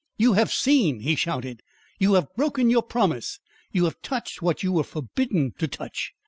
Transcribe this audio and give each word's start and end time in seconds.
"You 0.17 0.33
have 0.33 0.51
SEEN!" 0.51 1.01
he 1.01 1.15
shouted. 1.15 1.61
"You 1.99 2.13
have 2.15 2.35
broken 2.35 2.71
your 2.71 2.81
promise! 2.81 3.39
You 3.71 3.85
have 3.85 4.01
touched 4.01 4.41
what 4.41 4.63
you 4.63 4.71
were 4.71 4.83
forbidden 4.83 5.53
to 5.59 5.67
touch! 5.67 6.13